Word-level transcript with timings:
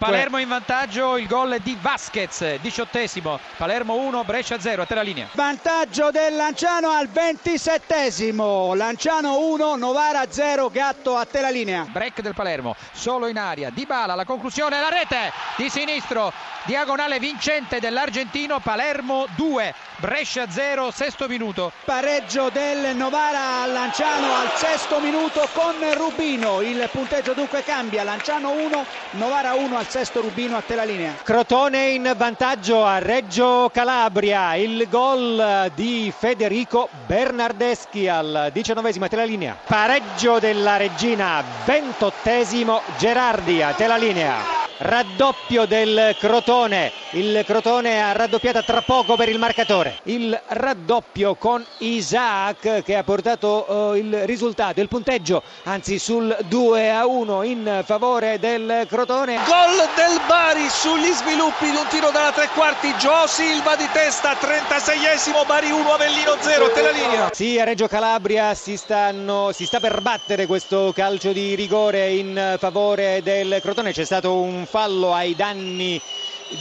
Palermo 0.00 0.38
in 0.38 0.48
vantaggio, 0.48 1.18
il 1.18 1.26
gol 1.26 1.58
di 1.62 1.76
Vasquez, 1.78 2.56
diciottesimo. 2.62 3.38
Palermo 3.58 3.96
1, 3.96 4.24
Brescia 4.24 4.58
0, 4.58 4.80
a 4.80 4.86
te 4.86 4.94
la 4.94 5.02
linea. 5.02 5.28
Vantaggio 5.32 6.10
del 6.10 6.36
Lanciano 6.36 6.88
al 6.88 7.06
ventisettesimo. 7.08 8.72
Lanciano 8.72 9.38
1, 9.40 9.76
Novara 9.76 10.24
0, 10.26 10.70
Gatto 10.70 11.16
a 11.18 11.26
te 11.26 11.42
la 11.42 11.50
linea. 11.50 11.86
Break 11.86 12.22
del 12.22 12.32
Palermo, 12.32 12.74
solo 12.92 13.26
in 13.26 13.36
aria. 13.36 13.68
Di 13.68 13.84
Bala, 13.84 14.14
la 14.14 14.24
conclusione, 14.24 14.80
la 14.80 14.88
rete 14.88 15.32
di 15.56 15.68
sinistro. 15.68 16.32
Diagonale 16.64 17.18
vincente 17.18 17.80
dell'argentino, 17.80 18.60
Palermo 18.60 19.26
2, 19.34 19.74
Brescia 19.96 20.48
0, 20.48 20.90
sesto 20.90 21.26
minuto. 21.26 21.72
Pareggio 21.84 22.50
del 22.50 22.94
Novara 22.96 23.62
al 23.62 23.72
Lanciano 23.72 24.34
al 24.34 24.50
sesto 24.56 25.00
minuto 25.00 25.48
con 25.54 25.74
Rubino. 25.94 26.60
Il 26.60 26.88
punteggio 26.92 27.32
dunque 27.32 27.64
cambia. 27.64 28.02
Lanciano 28.02 28.50
1, 28.50 28.84
Novara 29.12 29.54
1 29.54 29.76
al 29.76 29.88
sesto 29.90 30.20
Rubino 30.20 30.56
a 30.56 30.62
te 30.62 30.76
la 30.76 30.84
linea. 30.84 31.16
Crotone 31.24 31.90
in 31.90 32.14
vantaggio 32.16 32.84
a 32.84 32.98
Reggio 32.98 33.68
Calabria. 33.72 34.54
Il 34.54 34.86
gol 34.88 35.72
di 35.74 36.12
Federico 36.16 36.88
Bernardeschi 37.06 38.06
al 38.06 38.50
diciannovesimo 38.52 39.06
a 39.06 39.08
te 39.08 39.16
la 39.16 39.24
linea. 39.24 39.56
Pareggio 39.66 40.38
della 40.38 40.76
Regina, 40.76 41.42
ventottesimo 41.64 42.82
Gerardi 42.98 43.62
a 43.62 43.72
te 43.72 43.88
la 43.88 43.96
linea 43.96 44.59
raddoppio 44.82 45.66
del 45.66 46.16
Crotone, 46.18 46.90
il 47.10 47.42
Crotone 47.44 48.02
ha 48.02 48.12
raddoppiata 48.12 48.62
tra 48.62 48.80
poco 48.80 49.14
per 49.14 49.28
il 49.28 49.38
marcatore, 49.38 49.98
il 50.04 50.38
raddoppio 50.48 51.34
con 51.34 51.62
Isaac 51.78 52.82
che 52.82 52.96
ha 52.96 53.02
portato 53.02 53.66
uh, 53.68 53.94
il 53.94 54.24
risultato, 54.24 54.80
il 54.80 54.88
punteggio, 54.88 55.42
anzi 55.64 55.98
sul 55.98 56.34
2 56.48 56.90
a 56.90 57.06
1 57.06 57.42
in 57.42 57.82
favore 57.84 58.38
del 58.38 58.86
Crotone. 58.88 59.36
Gol 59.44 59.86
del 59.96 60.18
Bari 60.26 60.66
sugli 60.70 61.10
sviluppi 61.12 61.70
di 61.70 61.76
un 61.76 61.86
tiro 61.90 62.10
dalla 62.10 62.32
tre 62.32 62.48
quarti, 62.54 62.94
Gio 62.96 63.26
Silva 63.26 63.76
di 63.76 63.88
testa, 63.92 64.32
36esimo, 64.32 65.44
Bari 65.46 65.70
1, 65.70 65.92
Avellino 65.92 66.36
0, 66.40 66.70
te 66.72 66.80
la 66.80 66.90
linea. 66.90 67.28
Sì, 67.32 67.58
a 67.58 67.64
Reggio 67.64 67.86
Calabria 67.86 68.54
si, 68.54 68.78
stanno, 68.78 69.52
si 69.52 69.66
sta 69.66 69.78
per 69.78 70.00
battere 70.00 70.46
questo 70.46 70.92
calcio 70.94 71.32
di 71.32 71.54
rigore 71.54 72.12
in 72.12 72.56
favore 72.58 73.20
del 73.22 73.58
Crotone, 73.60 73.92
c'è 73.92 74.06
stato 74.06 74.40
un 74.40 74.68
fallo 74.72 75.10
ai 75.20 75.34
danni 75.34 75.92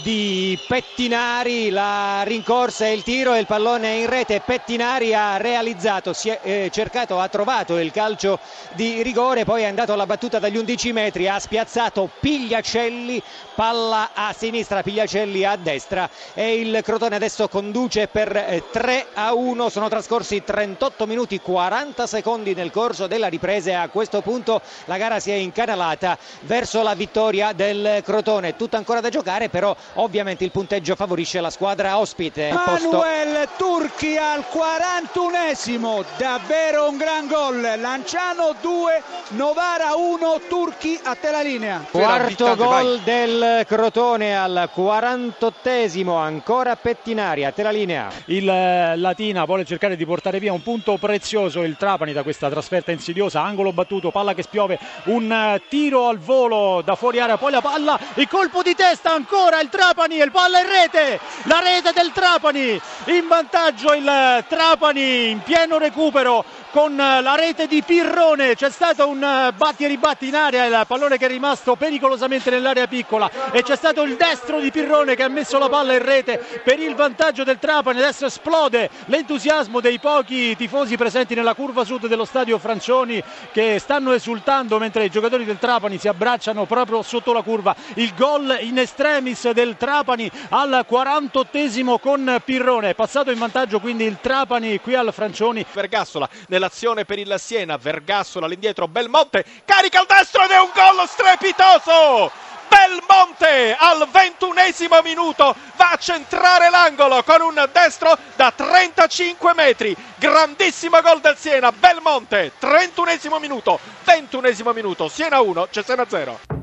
di 0.03 0.57
Pettinari, 0.67 1.69
la 1.69 2.21
rincorsa 2.23 2.85
e 2.85 2.93
il 2.93 3.03
tiro 3.03 3.33
e 3.33 3.39
il 3.39 3.45
pallone 3.45 3.95
in 3.95 4.07
rete. 4.07 4.41
Pettinari 4.45 5.13
ha 5.13 5.37
realizzato, 5.37 6.13
si 6.13 6.29
è 6.29 6.39
eh, 6.43 6.69
cercato, 6.71 7.19
ha 7.19 7.27
trovato 7.27 7.77
il 7.77 7.91
calcio 7.91 8.39
di 8.73 9.01
rigore, 9.01 9.45
poi 9.45 9.63
è 9.63 9.65
andato 9.65 9.93
alla 9.93 10.05
battuta 10.05 10.39
dagli 10.39 10.57
11 10.57 10.93
metri, 10.93 11.27
ha 11.27 11.39
spiazzato 11.39 12.09
Pigliacelli, 12.19 13.21
palla 13.55 14.11
a 14.13 14.33
sinistra, 14.33 14.83
Pigliacelli 14.83 15.43
a 15.43 15.55
destra 15.55 16.09
e 16.33 16.59
il 16.59 16.81
Crotone 16.83 17.15
adesso 17.15 17.47
conduce 17.47 18.07
per 18.07 18.35
eh, 18.35 18.63
3 18.71 19.07
a 19.13 19.33
1. 19.33 19.69
Sono 19.69 19.89
trascorsi 19.89 20.43
38 20.43 21.07
minuti 21.07 21.39
40 21.39 22.05
secondi 22.05 22.53
nel 22.53 22.71
corso 22.71 23.07
della 23.07 23.27
ripresa 23.27 23.71
e 23.71 23.73
a 23.73 23.89
questo 23.89 24.21
punto 24.21 24.61
la 24.85 24.97
gara 24.97 25.19
si 25.19 25.31
è 25.31 25.35
incanalata 25.35 26.17
verso 26.41 26.83
la 26.83 26.93
vittoria 26.93 27.53
del 27.53 28.01
Crotone. 28.03 28.55
Tutto 28.55 28.77
ancora 28.77 29.01
da 29.01 29.09
giocare, 29.09 29.49
però 29.49 29.75
ovviamente 29.95 30.43
il 30.43 30.51
punteggio 30.51 30.95
favorisce 30.95 31.41
la 31.41 31.49
squadra 31.49 31.97
ospite. 31.97 32.51
Manuel 32.51 33.47
Turchi 33.57 34.17
al 34.17 34.45
41esimo, 34.51 36.03
davvero 36.17 36.89
un 36.89 36.97
gran 36.97 37.27
gol. 37.27 37.61
Lanciano 37.77 38.55
2, 38.59 39.03
Novara 39.29 39.95
1, 39.95 40.41
Turchi 40.47 40.99
a 41.03 41.15
te 41.15 41.31
la 41.31 41.41
linea. 41.41 41.85
Quarto 41.89 42.55
gol 42.55 42.99
del 43.03 43.65
Crotone 43.67 44.37
al 44.37 44.69
48esimo, 44.75 46.17
ancora 46.17 46.75
Pettinari 46.75 47.45
a 47.45 47.51
te 47.51 47.63
la 47.63 47.71
linea. 47.71 48.09
Il 48.25 48.45
Latina 48.45 49.45
vuole 49.45 49.65
cercare 49.65 49.95
di 49.95 50.05
portare 50.05 50.39
via 50.39 50.53
un 50.53 50.63
punto 50.63 50.97
prezioso 50.97 51.63
il 51.63 51.77
Trapani 51.77 52.13
da 52.13 52.23
questa 52.23 52.49
trasferta 52.49 52.91
insidiosa, 52.91 53.41
angolo 53.41 53.71
battuto, 53.71 54.11
palla 54.11 54.33
che 54.33 54.43
spiove, 54.43 54.79
un 55.05 55.59
tiro 55.69 56.07
al 56.07 56.17
volo 56.17 56.81
da 56.83 56.95
fuori 56.95 57.19
area, 57.19 57.37
poi 57.37 57.51
la 57.51 57.61
palla, 57.61 57.99
il 58.15 58.27
colpo 58.27 58.61
di 58.61 58.75
testa 58.75 59.11
ancora 59.13 59.61
il 59.61 59.68
Trapani 59.69 60.19
e 60.19 60.23
il 60.23 60.31
palla 60.31 60.59
in 60.59 60.67
rete, 60.67 61.19
la 61.43 61.59
rete 61.59 61.91
del 61.93 62.11
Trapani, 62.11 62.81
in 63.05 63.27
vantaggio 63.27 63.93
il 63.93 64.43
Trapani 64.47 65.29
in 65.29 65.41
pieno 65.43 65.77
recupero 65.77 66.43
con 66.71 66.95
la 66.95 67.35
rete 67.35 67.67
di 67.67 67.81
Pirrone, 67.81 68.55
c'è 68.55 68.69
stato 68.69 69.07
un 69.07 69.53
batti 69.55 69.85
e 69.85 69.87
ribatti 69.87 70.27
in 70.27 70.35
area, 70.35 70.65
il 70.65 70.85
pallone 70.87 71.17
che 71.17 71.25
è 71.25 71.27
rimasto 71.27 71.75
pericolosamente 71.75 72.49
nell'area 72.49 72.87
piccola. 72.87 73.29
E 73.51 73.63
c'è 73.63 73.75
stato 73.75 74.03
il 74.03 74.15
destro 74.15 74.59
di 74.59 74.71
Pirrone 74.71 75.15
che 75.15 75.23
ha 75.23 75.27
messo 75.27 75.57
la 75.57 75.69
palla 75.69 75.93
in 75.93 76.03
rete 76.03 76.37
per 76.63 76.79
il 76.79 76.95
vantaggio 76.95 77.43
del 77.43 77.57
Trapani, 77.59 77.99
adesso 77.99 78.25
esplode 78.25 78.89
l'entusiasmo 79.05 79.79
dei 79.79 79.99
pochi 79.99 80.55
tifosi 80.55 80.95
presenti 80.95 81.33
nella 81.33 81.55
curva 81.55 81.83
sud 81.83 82.07
dello 82.07 82.25
stadio 82.25 82.59
Francioni 82.59 83.21
che 83.51 83.79
stanno 83.79 84.13
esultando 84.13 84.77
mentre 84.77 85.05
i 85.05 85.09
giocatori 85.09 85.45
del 85.45 85.57
Trapani 85.57 85.97
si 85.97 86.07
abbracciano 86.07 86.65
proprio 86.65 87.01
sotto 87.01 87.33
la 87.33 87.41
curva, 87.41 87.75
il 87.95 88.13
gol 88.15 88.57
in 88.61 88.77
estremis 88.77 89.49
del 89.51 89.75
Trapani 89.77 90.29
al 90.49 90.85
48esimo 90.89 91.99
con 91.99 92.39
Pirrone, 92.43 92.93
passato 92.93 93.31
in 93.31 93.39
vantaggio 93.39 93.79
quindi 93.79 94.03
il 94.05 94.17
Trapani 94.21 94.79
qui 94.79 94.93
al 94.93 95.11
Francioni. 95.11 95.65
Vergassola 95.71 96.29
nell'azione 96.59 97.05
per 97.05 97.17
il 97.17 97.33
Siena, 97.37 97.77
Vergassola 97.77 98.45
all'indietro, 98.45 98.87
Belmonte 98.87 99.45
carica 99.63 100.01
il 100.01 100.07
destro 100.07 100.43
ed 100.43 100.51
è 100.51 100.59
un 100.59 100.69
gol 100.73 101.07
strepitoso! 101.07 102.47
Belmonte 102.67 103.75
al 103.75 104.07
ventunesimo 104.11 105.01
minuto 105.01 105.55
va 105.75 105.89
a 105.91 105.97
centrare 105.97 106.69
l'angolo 106.69 107.23
con 107.23 107.41
un 107.41 107.67
destro 107.71 108.15
da 108.35 108.51
35 108.55 109.53
metri. 109.55 109.95
Grandissimo 110.17 111.01
gol 111.01 111.19
del 111.19 111.35
Siena, 111.35 111.71
Belmonte, 111.71 112.51
31esimo 112.61 113.39
minuto, 113.39 113.79
21esimo 114.05 114.71
minuto, 114.71 115.07
Siena 115.07 115.41
1, 115.41 115.69
Cesena 115.71 116.05
0. 116.07 116.58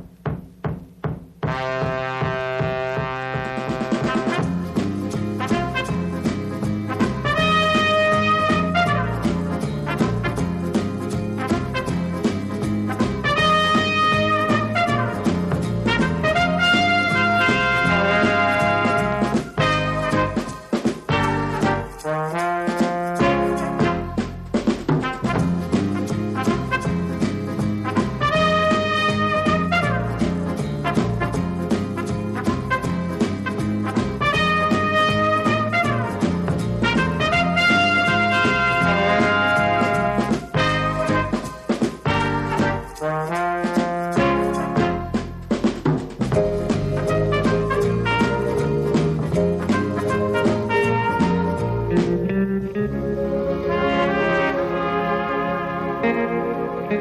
Thank 56.89 57.01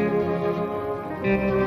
you. 1.25 1.64